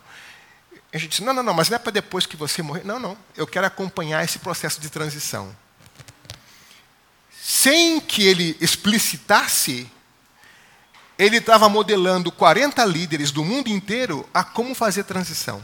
[0.92, 2.84] A gente diz: Não, não, não, mas não é para depois que você morrer.
[2.84, 5.54] Não, não, eu quero acompanhar esse processo de transição.
[7.42, 9.90] Sem que ele explicitasse,
[11.18, 15.62] ele estava modelando 40 líderes do mundo inteiro a como fazer transição.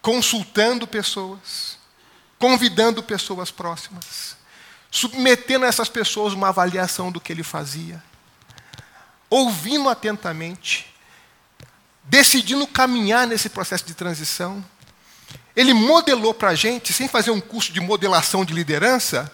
[0.00, 1.78] Consultando pessoas,
[2.38, 4.38] convidando pessoas próximas
[4.90, 8.02] submetendo a essas pessoas uma avaliação do que ele fazia,
[9.28, 10.94] ouvindo atentamente,
[12.08, 14.64] decidindo caminhar nesse processo de transição.
[15.54, 19.30] Ele modelou para a gente, sem fazer um curso de modelação de liderança,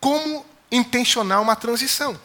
[0.00, 2.18] como intencionar uma transição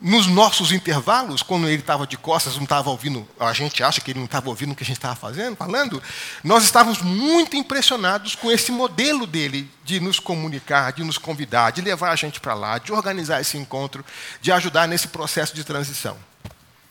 [0.00, 4.12] nos nossos intervalos, quando ele estava de costas, não estava ouvindo, a gente acha que
[4.12, 6.00] ele não estava ouvindo o que a gente estava fazendo, falando,
[6.44, 11.80] nós estávamos muito impressionados com esse modelo dele de nos comunicar, de nos convidar, de
[11.80, 14.04] levar a gente para lá, de organizar esse encontro,
[14.40, 16.16] de ajudar nesse processo de transição.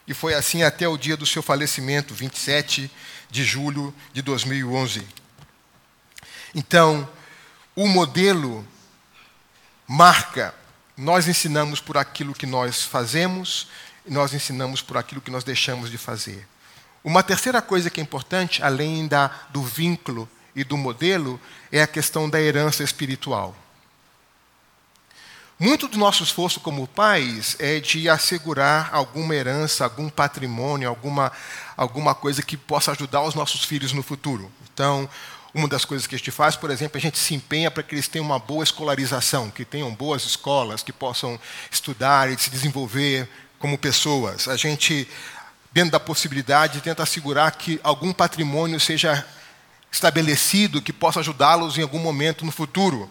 [0.07, 2.89] E foi assim até o dia do seu falecimento, 27
[3.29, 5.05] de julho de 2011.
[6.55, 7.07] Então,
[7.75, 8.65] o modelo
[9.85, 10.55] marca
[10.97, 13.67] nós ensinamos por aquilo que nós fazemos,
[14.05, 16.47] e nós ensinamos por aquilo que nós deixamos de fazer.
[17.03, 21.39] Uma terceira coisa que é importante, além da, do vínculo e do modelo,
[21.71, 23.55] é a questão da herança espiritual.
[25.59, 31.31] Muito do nosso esforço como pais é de assegurar alguma herança, algum patrimônio, alguma,
[31.75, 34.51] alguma coisa que possa ajudar os nossos filhos no futuro.
[34.71, 35.09] Então,
[35.55, 37.95] uma das coisas que a gente faz, por exemplo, a gente se empenha para que
[37.95, 41.39] eles tenham uma boa escolarização, que tenham boas escolas, que possam
[41.71, 44.47] estudar e se desenvolver como pessoas.
[44.47, 45.09] A gente,
[45.71, 49.25] dentro da possibilidade, tenta assegurar que algum patrimônio seja
[49.91, 53.09] estabelecido que possa ajudá-los em algum momento no futuro.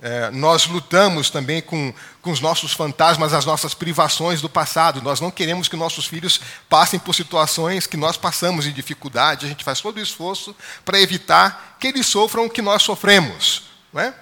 [0.00, 5.00] É, nós lutamos também com, com os nossos fantasmas, as nossas privações do passado.
[5.00, 9.46] Nós não queremos que nossos filhos passem por situações que nós passamos de dificuldade.
[9.46, 10.54] A gente faz todo o esforço
[10.84, 13.62] para evitar que eles sofram o que nós sofremos.
[13.92, 14.14] Não é?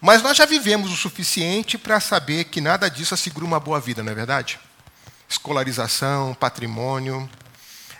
[0.00, 4.02] Mas nós já vivemos o suficiente para saber que nada disso assegura uma boa vida,
[4.02, 4.58] não é verdade?
[5.28, 7.30] Escolarização, patrimônio,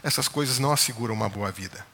[0.03, 1.87] essas coisas não asseguram uma boa vida.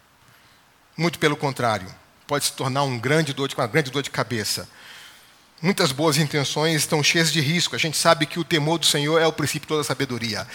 [0.96, 1.94] Muito pelo contrário
[2.28, 4.68] pode se tornar um grande dor de, uma grande dor de cabeça.
[5.62, 7.74] Muitas boas intenções estão cheias de risco.
[7.74, 10.46] A gente sabe que o temor do Senhor é o princípio de toda sabedoria.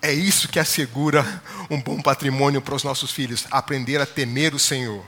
[0.00, 4.58] É isso que assegura um bom patrimônio para os nossos filhos, aprender a temer o
[4.58, 5.04] Senhor.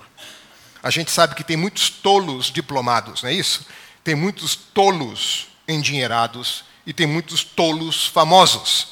[0.82, 3.66] A gente sabe que tem muitos tolos diplomados, não é isso?
[4.04, 8.88] Tem muitos tolos endinheirados e tem muitos tolos famosos.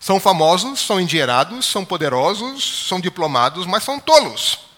[0.00, 4.71] São famosos, são endinheirados, são poderosos, são diplomados, mas são tolos.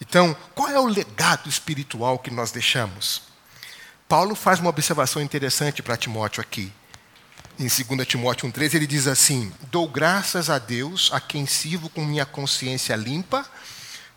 [0.00, 3.22] Então, qual é o legado espiritual que nós deixamos?
[4.08, 6.72] Paulo faz uma observação interessante para Timóteo aqui.
[7.58, 12.04] em 2 Timóteo 1,13, ele diz assim: Dou graças a Deus, a quem sirvo com
[12.04, 13.46] minha consciência limpa,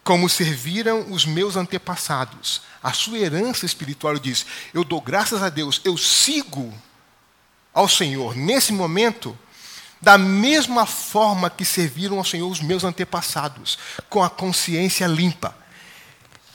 [0.03, 2.61] como serviram os meus antepassados.
[2.81, 6.73] A sua herança espiritual diz: Eu dou graças a Deus, eu sigo
[7.73, 9.37] ao Senhor nesse momento,
[10.01, 13.77] da mesma forma que serviram ao Senhor os meus antepassados,
[14.09, 15.62] com a consciência limpa.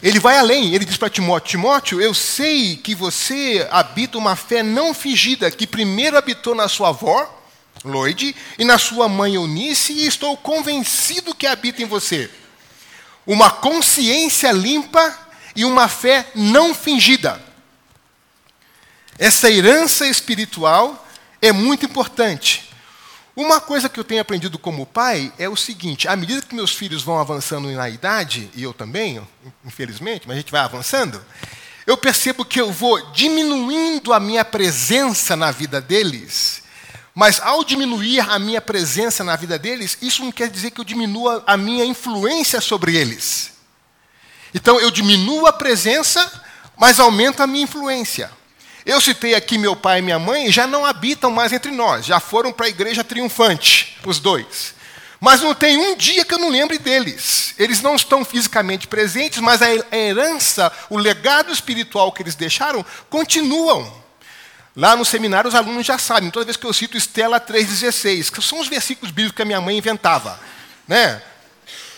[0.02, 4.62] Ele vai além, ele diz para Timóteo: Timóteo, eu sei que você habita uma fé
[4.62, 7.34] não fingida, que primeiro habitou na sua avó,
[7.84, 12.30] Loide, e na sua mãe Eunice, e estou convencido que habita em você.
[13.26, 15.16] Uma consciência limpa
[15.54, 17.42] e uma fé não fingida.
[19.18, 21.06] Essa herança espiritual
[21.42, 22.67] é muito importante.
[23.38, 26.74] Uma coisa que eu tenho aprendido como pai é o seguinte: à medida que meus
[26.74, 29.24] filhos vão avançando na idade, e eu também,
[29.64, 31.24] infelizmente, mas a gente vai avançando,
[31.87, 36.64] eu percebo que eu vou diminuindo a minha presença na vida deles.
[37.14, 40.85] Mas ao diminuir a minha presença na vida deles, isso não quer dizer que eu
[40.85, 43.53] diminua a minha influência sobre eles.
[44.53, 46.29] Então eu diminuo a presença,
[46.77, 48.33] mas aumento a minha influência.
[48.88, 52.18] Eu citei aqui meu pai e minha mãe, já não habitam mais entre nós, já
[52.18, 54.74] foram para a igreja triunfante, os dois.
[55.20, 57.55] Mas não tem um dia que eu não lembre deles.
[57.59, 63.92] Eles não estão fisicamente presentes, mas a herança, o legado espiritual que eles deixaram, continuam.
[64.74, 68.40] Lá no seminário, os alunos já sabem, toda vez que eu cito Estela 3,16, que
[68.40, 70.40] são os versículos bíblicos que a minha mãe inventava.
[70.87, 71.20] Né?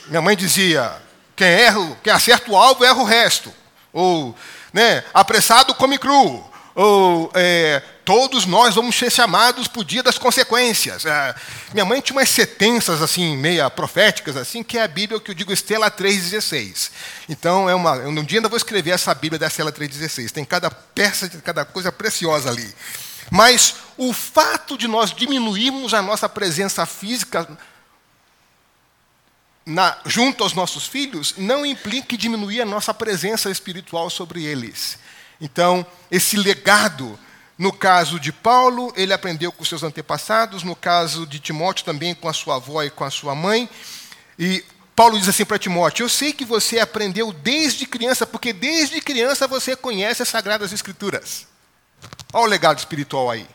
[0.09, 0.93] Minha mãe dizia:
[1.37, 3.55] quem, erra, quem acerta o alvo, erra o resto.
[3.93, 4.35] Ou,
[4.73, 6.50] né, apressado come cru
[6.83, 11.05] ou é, todos nós vamos ser chamados para o dia das consequências.
[11.05, 11.35] É,
[11.75, 15.35] minha mãe tinha umas sentenças assim, meia proféticas, assim, que é a Bíblia que eu
[15.35, 16.91] digo Estela 3,16.
[17.29, 20.31] Então, é uma, um dia ainda vou escrever essa Bíblia da Estela 3,16.
[20.31, 22.75] Tem cada peça, cada coisa preciosa ali.
[23.31, 27.47] Mas o fato de nós diminuirmos a nossa presença física
[29.67, 34.99] na, junto aos nossos filhos não implica diminuir a nossa presença espiritual sobre eles.
[35.41, 37.19] Então, esse legado,
[37.57, 42.29] no caso de Paulo, ele aprendeu com seus antepassados, no caso de Timóteo também com
[42.29, 43.69] a sua avó e com a sua mãe.
[44.39, 49.01] E Paulo diz assim para Timóteo: Eu sei que você aprendeu desde criança, porque desde
[49.01, 51.47] criança você conhece as Sagradas Escrituras.
[52.33, 53.47] Olha o legado espiritual aí.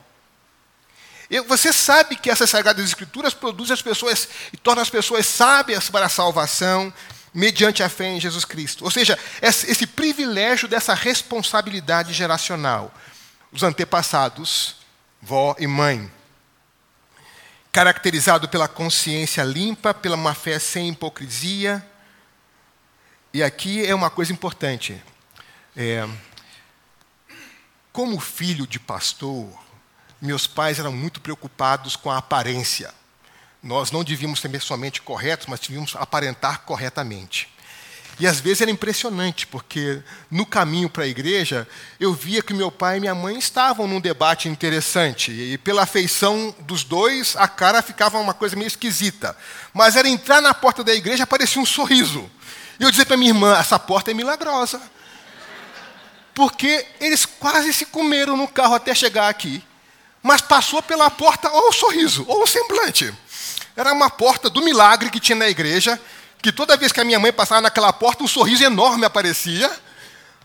[1.48, 6.06] Você sabe que essas Sagradas Escrituras produzem as pessoas e tornam as pessoas sábias para
[6.06, 6.94] a salvação,
[7.36, 8.86] mediante a fé em Jesus Cristo.
[8.86, 12.94] Ou seja, esse privilégio dessa responsabilidade geracional.
[13.52, 14.78] Os antepassados,
[15.22, 16.10] vó e mãe.
[17.74, 21.86] Caracterizado pela consciência limpa, pela uma fé sem hipocrisia.
[23.34, 25.04] E aqui é uma coisa importante.
[25.76, 26.08] É,
[27.92, 29.50] como filho de pastor,
[30.22, 32.94] meus pais eram muito preocupados com a aparência
[33.66, 37.50] nós não devíamos ser somente corretos, mas devíamos aparentar corretamente.
[38.20, 41.68] E às vezes era impressionante, porque no caminho para a igreja,
[42.00, 45.32] eu via que meu pai e minha mãe estavam num debate interessante.
[45.32, 49.36] E pela afeição dos dois, a cara ficava uma coisa meio esquisita.
[49.74, 52.30] Mas era entrar na porta da igreja, aparecia um sorriso.
[52.80, 54.80] E eu dizia para minha irmã: essa porta é milagrosa.
[56.36, 59.62] Porque eles quase se comeram no carro até chegar aqui.
[60.22, 63.14] Mas passou pela porta ou o sorriso, ou o semblante.
[63.76, 66.00] Era uma porta do milagre que tinha na igreja,
[66.42, 69.70] que toda vez que a minha mãe passava naquela porta, um sorriso enorme aparecia,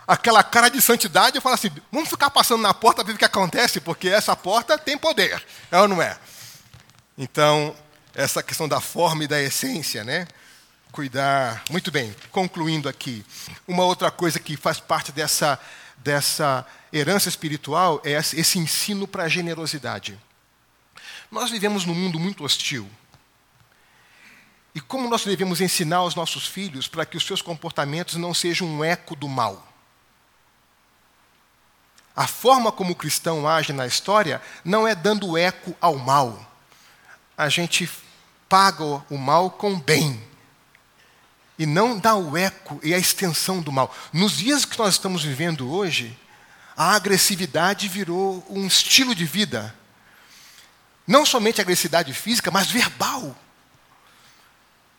[0.07, 1.37] aquela cara de santidade.
[1.37, 4.35] Eu falava assim: vamos ficar passando na porta para ver o que acontece, porque essa
[4.35, 6.19] porta tem poder, é ou não é?
[7.17, 7.77] Então,
[8.15, 10.27] essa questão da forma e da essência, né?
[10.91, 11.63] Cuidar.
[11.71, 13.25] Muito bem, concluindo aqui.
[13.69, 15.59] Uma outra coisa que faz parte dessa,
[15.99, 20.19] dessa herança espiritual é esse ensino para a generosidade.
[21.31, 22.91] Nós vivemos num mundo muito hostil.
[24.75, 28.69] E como nós devemos ensinar os nossos filhos para que os seus comportamentos não sejam
[28.69, 29.67] um eco do mal?
[32.15, 36.47] A forma como o cristão age na história não é dando eco ao mal.
[37.37, 37.91] A gente
[38.49, 40.23] paga o mal com bem.
[41.59, 43.95] E não dá o eco e a extensão do mal.
[44.13, 46.19] Nos dias que nós estamos vivendo hoje,
[46.77, 49.75] a agressividade virou um estilo de vida.
[51.07, 53.37] Não somente agressividade física, mas verbal.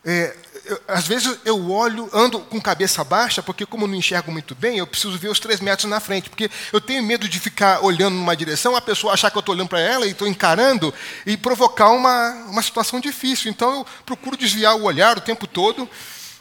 [0.04, 0.36] É,
[0.66, 4.78] eu, às vezes eu olho, ando com cabeça baixa, porque como não enxergo muito bem,
[4.78, 8.16] eu preciso ver os três metros na frente, porque eu tenho medo de ficar olhando
[8.16, 10.94] numa direção, a pessoa achar que eu estou olhando para ela e estou encarando
[11.26, 13.52] e provocar uma, uma situação difícil.
[13.52, 15.90] Então eu procuro desviar o olhar o tempo todo.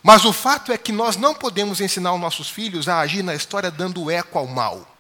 [0.03, 3.35] Mas o fato é que nós não podemos ensinar os nossos filhos a agir na
[3.35, 4.97] história dando eco ao mal.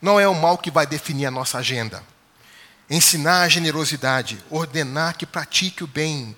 [0.00, 2.00] Não é o mal que vai definir a nossa agenda.
[2.88, 6.36] ensinar a generosidade, ordenar que pratique o bem,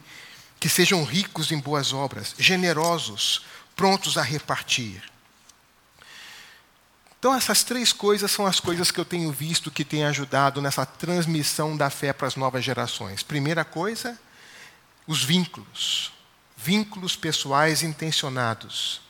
[0.59, 3.43] que sejam ricos em boas obras, generosos,
[3.75, 5.03] prontos a repartir.
[7.19, 10.87] Então, essas três coisas são as coisas que eu tenho visto que têm ajudado nessa
[10.87, 13.23] transmissão da fé para as novas gerações.
[13.23, 14.19] Primeira coisa,
[15.07, 16.13] os vínculos.
[16.57, 19.01] Vínculos pessoais intencionados.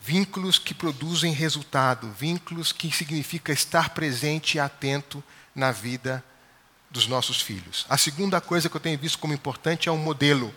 [0.00, 2.10] Vínculos que produzem resultado.
[2.18, 5.22] Vínculos que significa estar presente e atento
[5.54, 6.24] na vida
[6.92, 7.86] dos nossos filhos.
[7.88, 10.54] A segunda coisa que eu tenho visto como importante é um modelo.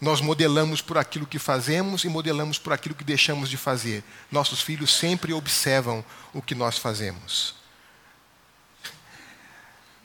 [0.00, 4.02] Nós modelamos por aquilo que fazemos e modelamos por aquilo que deixamos de fazer.
[4.30, 7.54] Nossos filhos sempre observam o que nós fazemos.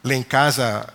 [0.03, 0.93] Lá em casa,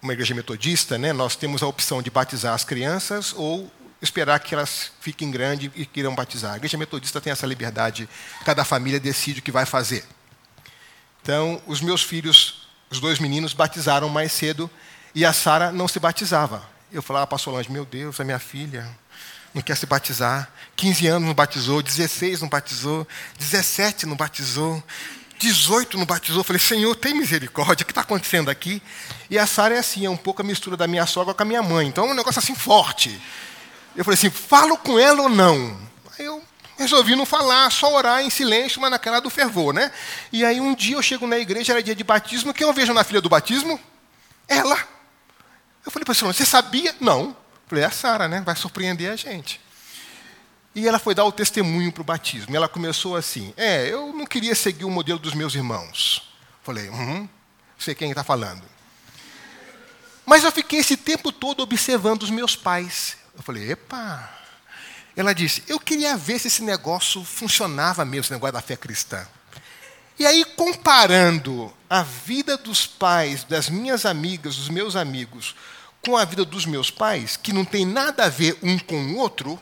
[0.00, 4.54] uma igreja metodista, né, nós temos a opção de batizar as crianças ou esperar que
[4.54, 6.52] elas fiquem grandes e queiram batizar.
[6.52, 8.08] A igreja metodista tem essa liberdade,
[8.44, 10.04] cada família decide o que vai fazer.
[11.22, 14.70] Então, os meus filhos, os dois meninos, batizaram mais cedo
[15.14, 16.62] e a Sara não se batizava.
[16.92, 18.88] Eu falava para a Solange, meu Deus, a minha filha
[19.52, 20.50] não quer se batizar.
[20.76, 23.06] 15 anos não batizou, 16 não batizou,
[23.38, 24.82] 17 não batizou,
[25.38, 26.40] 18 não batizou.
[26.40, 28.82] Eu falei, Senhor, tem misericórdia, o que está acontecendo aqui?
[29.30, 31.46] E a Sara é assim, é um pouco a mistura da minha sogra com a
[31.46, 31.88] minha mãe.
[31.88, 33.20] Então é um negócio assim forte.
[33.96, 35.76] Eu falei assim, falo com ela ou não?
[36.18, 36.42] Aí eu
[36.76, 39.90] resolvi não falar, só orar em silêncio, mas naquela do fervor, né?
[40.32, 42.92] E aí um dia eu chego na igreja, era dia de batismo, quem eu vejo
[42.92, 43.80] na filha do batismo?
[44.46, 44.78] Ela.
[45.84, 46.94] Eu falei para ela, você sabia?
[47.00, 47.28] Não.
[47.28, 47.36] Eu
[47.68, 48.40] falei, é a Sara, né?
[48.40, 49.60] Vai surpreender a gente.
[50.76, 52.54] E ela foi dar o testemunho para o batismo.
[52.54, 56.30] Ela começou assim: É, eu não queria seguir o modelo dos meus irmãos.
[56.62, 57.26] Falei, uhum,
[57.78, 58.62] sei quem está falando.
[60.26, 63.16] Mas eu fiquei esse tempo todo observando os meus pais.
[63.34, 64.35] Eu falei, epa.
[65.16, 69.26] Ela disse, eu queria ver se esse negócio funcionava mesmo, esse negócio da fé cristã.
[70.18, 75.54] E aí, comparando a vida dos pais, das minhas amigas, dos meus amigos,
[76.04, 79.16] com a vida dos meus pais, que não tem nada a ver um com o
[79.16, 79.60] outro,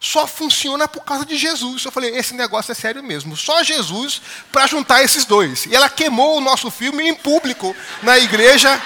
[0.00, 1.84] só funciona por causa de Jesus.
[1.84, 3.36] Eu falei, esse negócio é sério mesmo.
[3.36, 4.20] Só Jesus
[4.50, 5.66] para juntar esses dois.
[5.66, 8.80] E ela queimou o nosso filme em público na igreja.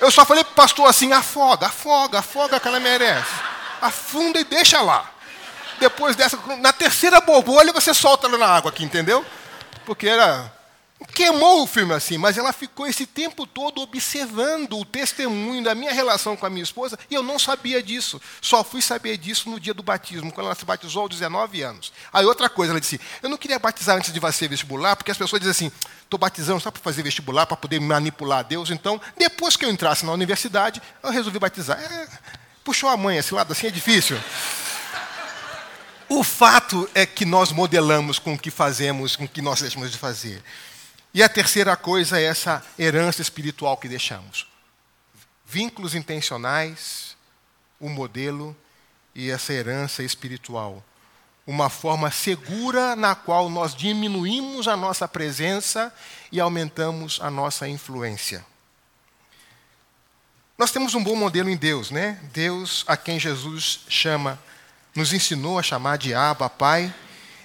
[0.00, 3.57] Eu só falei para o pastor assim: afoga, afoga, afoga que ela merece.
[3.80, 5.10] Afunda e deixa lá.
[5.78, 9.24] Depois dessa, na terceira borbolha, você solta ela na água aqui, entendeu?
[9.84, 10.52] Porque era
[11.14, 15.92] queimou o filme assim, mas ela ficou esse tempo todo observando o testemunho da minha
[15.92, 18.20] relação com a minha esposa e eu não sabia disso.
[18.40, 21.92] Só fui saber disso no dia do batismo, quando ela se batizou aos 19 anos.
[22.12, 25.18] Aí outra coisa, ela disse: Eu não queria batizar antes de fazer vestibular, porque as
[25.18, 25.72] pessoas dizem assim:
[26.02, 28.70] estou batizando só para fazer vestibular, para poder manipular Deus.
[28.70, 31.78] Então, depois que eu entrasse na universidade, eu resolvi batizar.
[31.78, 32.08] É,
[32.68, 34.20] puxou a mãe, esse lado assim é difícil.
[36.06, 39.90] O fato é que nós modelamos com o que fazemos, com o que nós deixamos
[39.90, 40.44] de fazer.
[41.14, 44.46] E a terceira coisa é essa herança espiritual que deixamos.
[45.46, 47.16] Vínculos intencionais,
[47.80, 48.54] o modelo
[49.14, 50.84] e essa herança espiritual.
[51.46, 55.90] Uma forma segura na qual nós diminuímos a nossa presença
[56.30, 58.44] e aumentamos a nossa influência.
[60.58, 62.18] Nós temos um bom modelo em Deus, né?
[62.32, 64.36] Deus, a quem Jesus chama,
[64.92, 66.92] nos ensinou a chamar de Abba, Pai,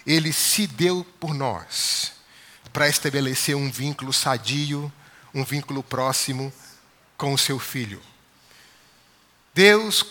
[0.03, 2.13] ele se deu por nós
[2.73, 4.91] para estabelecer um vínculo sadio,
[5.31, 6.51] um vínculo próximo
[7.15, 8.01] com o seu filho.
[9.53, 10.03] Deus,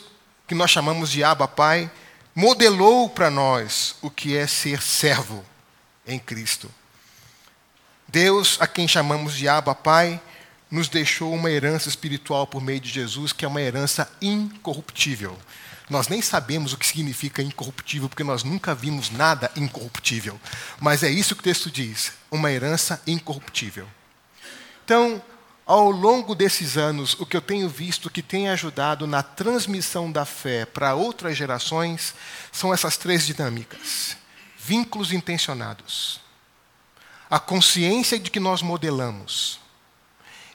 [0.47, 1.91] que nós chamamos de Abba Pai,
[2.33, 5.45] modelou para nós o que é ser servo
[6.07, 6.71] em Cristo.
[8.07, 10.23] Deus, a quem chamamos de Abba Pai,
[10.73, 15.39] nos deixou uma herança espiritual por meio de Jesus, que é uma herança incorruptível.
[15.91, 20.41] Nós nem sabemos o que significa incorruptível, porque nós nunca vimos nada incorruptível.
[20.81, 23.87] Mas é isso que o texto diz: uma herança incorruptível.
[24.83, 25.23] Então,
[25.67, 30.25] ao longo desses anos, o que eu tenho visto que tem ajudado na transmissão da
[30.25, 32.15] fé para outras gerações
[32.51, 34.17] são essas três dinâmicas:
[34.57, 36.19] vínculos intencionados,
[37.29, 39.61] a consciência de que nós modelamos,